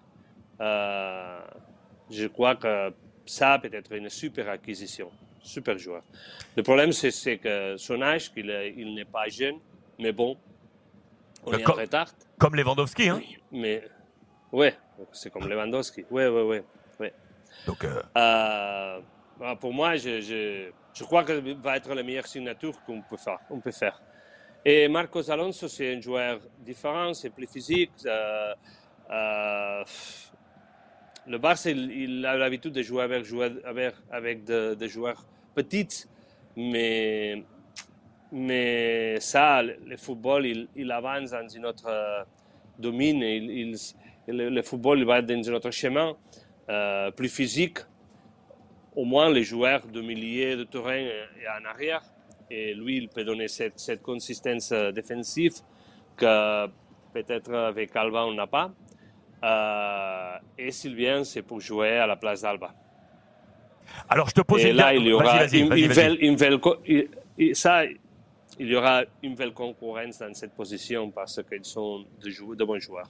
Euh, 0.62 1.40
je 2.10 2.28
crois 2.28 2.56
que 2.56 2.92
ça 3.26 3.60
peut 3.60 3.70
être 3.72 3.94
une 3.94 4.10
super 4.10 4.50
acquisition, 4.50 5.12
super 5.42 5.78
joueur. 5.78 6.04
Le 6.56 6.64
problème, 6.64 6.92
c'est 6.92 7.38
que 7.38 7.78
son 7.78 8.02
âge, 8.02 8.34
qu'il 8.34 8.50
il 8.76 8.96
n'est 8.96 9.06
pas 9.06 9.28
jeune, 9.28 9.60
mais 10.00 10.12
bon, 10.12 10.38
on 11.46 11.54
est 11.54 11.64
comme, 11.64 11.76
en 11.78 11.82
retard. 11.82 12.08
Comme 12.38 12.56
Lewandowski, 12.56 13.10
hein 13.10 13.22
Mais, 13.52 13.84
ouais, 14.52 14.76
c'est 15.12 15.32
comme 15.32 15.48
Lewandowski. 15.48 16.06
Ouais, 16.10 16.28
ouais, 16.28 16.44
ouais. 16.44 16.64
ouais. 17.00 17.14
Donc, 17.66 17.84
euh... 17.84 18.02
Euh, 18.18 19.00
pour 19.60 19.74
moi, 19.74 19.96
je, 19.96 20.72
crois 21.02 21.24
que 21.24 21.34
va 21.62 21.78
être 21.78 21.94
la 21.94 22.04
meilleure 22.04 22.28
signature 22.28 22.82
qu'on 22.86 23.02
peut 23.02 23.18
faire. 23.18 23.40
On 23.50 23.60
peut 23.60 23.72
faire. 23.72 24.02
Et 24.66 24.88
Marcos 24.88 25.30
Alonso, 25.32 25.68
c'est 25.68 25.96
un 25.96 26.02
joueur 26.02 26.40
différent, 26.60 27.14
c'est 27.14 27.30
plus 27.30 27.48
physique. 27.48 27.92
Euh, 28.06 28.54
euh, 29.10 29.84
le 31.28 31.38
Barça, 31.38 31.72
il, 31.72 32.26
a 32.26 32.36
l'habitude 32.36 32.74
de 32.74 32.82
jouer 32.82 33.04
avec, 33.04 34.44
des 34.44 34.76
de 34.76 34.88
joueurs 34.88 35.26
petits, 35.56 36.06
mais, 36.58 37.44
ça, 39.20 39.62
le, 39.64 39.98
football, 39.98 40.46
il, 40.76 40.92
avance 40.92 41.32
dans 41.32 41.62
notre 41.62 42.26
domaine, 42.78 43.22
il, 43.22 43.76
le, 44.28 44.50
le, 44.50 44.62
football 44.62 45.00
il 45.00 45.06
va 45.06 45.22
dans 45.22 45.42
notre 45.52 45.72
chemin 45.72 46.16
euh, 46.70 47.10
plus 47.12 47.30
physique. 47.30 47.80
Au 48.96 49.06
moins, 49.06 49.30
les 49.30 49.44
joueurs 49.44 49.86
de 49.88 50.02
milieu 50.02 50.58
de 50.58 50.64
terrain 50.64 50.96
et 50.96 51.48
en 51.48 51.70
arrière 51.70 52.02
et 52.50 52.74
lui, 52.74 52.98
il 52.98 53.10
peut 53.10 53.24
donner 53.24 53.48
cette, 53.48 53.80
cette 53.80 54.02
consistance 54.02 54.72
défensive 54.72 55.54
que 56.18 56.68
peut-être 57.14 57.54
avec 57.54 57.96
Alba 57.96 58.26
on 58.26 58.34
n'a 58.34 58.48
pas. 58.48 58.72
Euh, 59.44 60.38
et 60.58 60.72
Sylvain, 60.72 61.24
c'est 61.24 61.42
pour 61.42 61.60
jouer 61.60 61.98
à 61.98 62.08
la 62.08 62.16
place 62.16 62.42
d'Alba. 62.42 62.74
Alors, 64.10 64.30
je 64.30 64.34
te 64.34 64.42
pose 64.42 64.64
et 64.64 64.70
une 64.70 64.76
là, 64.76 64.94
il 64.94 65.08
y 65.08 65.14
aura 65.14 65.46
une, 69.24 69.36
belle 69.36 69.54
concurrence 69.54 70.20
dans 70.20 70.34
cette 70.34 70.54
position 70.54 71.10
parce 71.12 71.42
qu'ils 71.44 71.64
sont 71.64 72.06
de 72.22 72.66
bons 72.66 72.80
joueurs. 72.80 73.10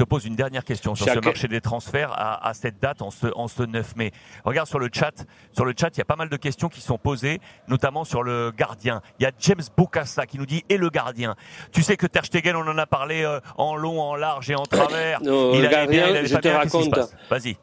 Te 0.00 0.04
pose 0.04 0.24
une 0.24 0.34
dernière 0.34 0.64
question 0.64 0.94
sur 0.94 1.04
Chaque... 1.04 1.16
ce 1.16 1.28
marché 1.28 1.46
des 1.46 1.60
transferts 1.60 2.10
à, 2.14 2.48
à, 2.48 2.54
cette 2.54 2.80
date, 2.80 3.02
en 3.02 3.10
ce, 3.10 3.26
en 3.36 3.48
ce 3.48 3.64
9 3.64 3.96
mai. 3.96 4.12
Regarde 4.46 4.66
sur 4.66 4.78
le 4.78 4.88
chat. 4.90 5.26
Sur 5.52 5.66
le 5.66 5.74
chat, 5.78 5.90
il 5.94 5.98
y 5.98 6.00
a 6.00 6.06
pas 6.06 6.16
mal 6.16 6.30
de 6.30 6.38
questions 6.38 6.70
qui 6.70 6.80
sont 6.80 6.96
posées, 6.96 7.38
notamment 7.68 8.04
sur 8.04 8.22
le 8.22 8.50
gardien. 8.50 9.02
Il 9.18 9.24
y 9.24 9.26
a 9.26 9.30
James 9.38 9.60
Bocassa 9.76 10.24
qui 10.24 10.38
nous 10.38 10.46
dit 10.46 10.64
et 10.70 10.78
le 10.78 10.88
gardien. 10.88 11.34
Tu 11.70 11.82
sais 11.82 11.98
que 11.98 12.06
Ter 12.06 12.24
Stegen, 12.24 12.56
on 12.56 12.66
en 12.66 12.78
a 12.78 12.86
parlé 12.86 13.24
euh, 13.24 13.40
en 13.58 13.76
long, 13.76 14.00
en 14.00 14.16
large 14.16 14.50
et 14.50 14.54
en 14.54 14.62
travers. 14.62 15.20
Non, 15.22 15.52
il 15.52 15.60
le 15.60 15.68
gardien, 15.68 16.12
bien, 16.12 16.20
il 16.22 16.26
je 16.26 16.36
te 16.36 16.48
raconte. 16.48 16.98
Vas-y. 17.28 17.58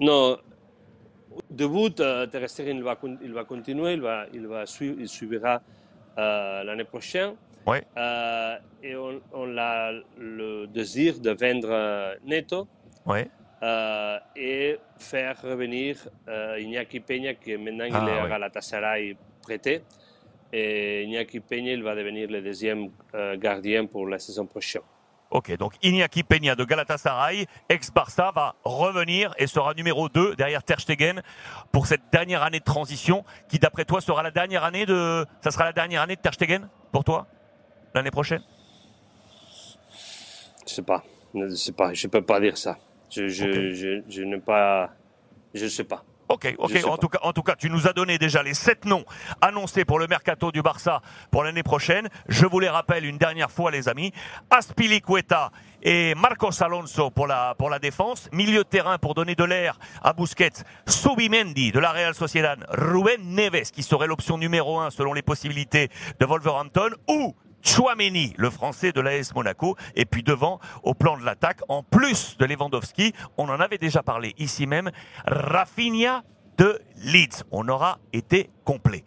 Non, 0.00 0.38
debout, 1.48 1.94
euh, 2.00 2.26
Ter 2.26 2.50
Stegen, 2.50 2.76
il 2.76 2.82
va, 2.82 2.98
il 3.22 3.32
va 3.32 3.44
continuer, 3.44 3.92
il 3.92 4.00
va, 4.00 4.24
il 4.34 4.48
va 4.48 4.66
suivre, 4.66 4.96
il 4.98 5.08
suivra 5.08 5.62
euh, 6.18 6.64
l'année 6.64 6.82
prochaine. 6.82 7.34
Ouais. 7.66 7.84
Euh, 7.96 8.56
et 8.82 8.96
on, 8.96 9.20
on, 9.32 9.56
a 9.56 9.92
le 10.18 10.66
désir 10.66 11.20
de 11.20 11.30
vendre 11.30 12.16
Neto 12.24 12.66
ouais. 13.06 13.28
euh, 13.62 14.18
et 14.36 14.78
faire 14.98 15.40
revenir 15.42 15.96
euh, 16.28 16.60
Iñaki 16.60 17.00
Peña, 17.00 17.34
qui 17.34 17.56
maintenant 17.56 17.86
ah, 17.92 18.00
il 18.02 18.08
est 18.08 18.14
ouais. 18.14 18.20
à 18.20 18.28
Galatasaray 18.28 19.16
prêté. 19.42 19.82
Et 20.52 21.04
Iñaki 21.04 21.40
Peña, 21.40 21.72
il 21.72 21.82
va 21.82 21.94
devenir 21.94 22.28
le 22.28 22.42
deuxième 22.42 22.90
euh, 23.14 23.36
gardien 23.36 23.86
pour 23.86 24.06
la 24.06 24.18
saison 24.18 24.46
prochaine. 24.46 24.82
Ok, 25.30 25.56
donc 25.56 25.74
Iñaki 25.82 26.24
Peña 26.24 26.54
de 26.54 26.64
Galatasaray, 26.64 27.46
ex-Barça, 27.70 28.32
va 28.34 28.54
revenir 28.64 29.32
et 29.38 29.46
sera 29.46 29.72
numéro 29.72 30.10
2 30.10 30.36
derrière 30.36 30.62
Ter 30.62 30.78
Stegen 30.78 31.22
pour 31.72 31.86
cette 31.86 32.02
dernière 32.12 32.42
année 32.42 32.58
de 32.58 32.64
transition 32.64 33.24
qui, 33.48 33.58
d'après 33.58 33.86
toi, 33.86 34.02
sera 34.02 34.22
la 34.22 34.30
dernière 34.30 34.62
année 34.62 34.84
de, 34.84 35.24
ça 35.40 35.50
sera 35.50 35.64
la 35.64 35.72
dernière 35.72 36.02
année 36.02 36.16
de 36.16 36.20
Ter 36.20 36.34
Stegen 36.34 36.68
pour 36.92 37.04
toi? 37.04 37.26
L'année 37.94 38.10
prochaine? 38.10 38.42
Je 40.66 40.74
sais 40.74 40.82
pas, 40.82 41.02
je 41.34 41.54
sais 41.54 41.72
pas, 41.72 41.92
je 41.92 42.06
peux 42.06 42.22
pas 42.22 42.40
dire 42.40 42.56
ça. 42.56 42.78
Je, 43.10 43.28
je, 43.28 43.44
Ok. 43.44 43.74
je, 43.74 44.02
je 44.08 44.22
n'ai 44.22 44.38
pas, 44.38 44.90
je 45.54 45.66
sais 45.66 45.84
pas. 45.84 46.04
Ok, 46.28 46.54
ok. 46.56 46.84
En 46.86 46.96
tout, 46.96 47.08
cas, 47.08 47.18
en 47.22 47.32
tout 47.34 47.42
cas, 47.42 47.56
tu 47.56 47.68
nous 47.68 47.86
as 47.86 47.92
donné 47.92 48.16
déjà 48.16 48.42
les 48.42 48.54
sept 48.54 48.86
noms 48.86 49.04
annoncés 49.42 49.84
pour 49.84 49.98
le 49.98 50.06
mercato 50.06 50.50
du 50.50 50.62
Barça 50.62 51.02
pour 51.30 51.44
l'année 51.44 51.62
prochaine. 51.62 52.08
Je 52.26 52.46
vous 52.46 52.58
les 52.58 52.70
rappelle 52.70 53.04
une 53.04 53.18
dernière 53.18 53.50
fois, 53.50 53.70
les 53.70 53.86
amis. 53.86 54.12
Aspilicueta 54.48 55.50
et 55.82 56.14
Marcos 56.14 56.62
Alonso 56.62 57.10
pour 57.10 57.26
la, 57.26 57.54
pour 57.58 57.68
la 57.68 57.78
défense. 57.78 58.30
Milieu 58.32 58.64
de 58.64 58.68
terrain 58.68 58.96
pour 58.96 59.12
donner 59.12 59.34
de 59.34 59.44
l'air 59.44 59.78
à 60.02 60.14
Busquets. 60.14 60.64
Subimendi 60.86 61.70
de 61.70 61.80
la 61.80 61.92
Real 61.92 62.14
Sociedad. 62.14 62.64
Ruben 62.70 63.20
Neves 63.34 63.70
qui 63.70 63.82
serait 63.82 64.06
l'option 64.06 64.38
numéro 64.38 64.78
un 64.80 64.88
selon 64.88 65.12
les 65.12 65.22
possibilités 65.22 65.90
de 66.18 66.24
Wolverhampton. 66.24 66.92
Ou 67.10 67.34
Chouameni, 67.62 68.34
le 68.36 68.50
français 68.50 68.92
de 68.92 69.00
l'AS 69.00 69.34
Monaco, 69.34 69.76
et 69.94 70.04
puis 70.04 70.22
devant, 70.22 70.60
au 70.82 70.94
plan 70.94 71.16
de 71.16 71.24
l'attaque, 71.24 71.60
en 71.68 71.82
plus 71.82 72.36
de 72.38 72.44
Lewandowski, 72.44 73.12
on 73.38 73.48
en 73.48 73.60
avait 73.60 73.78
déjà 73.78 74.02
parlé 74.02 74.34
ici 74.38 74.66
même, 74.66 74.90
Rafinha 75.26 76.24
de 76.58 76.80
Leeds. 77.04 77.44
On 77.50 77.68
aura 77.68 77.98
été 78.12 78.50
complet. 78.64 79.04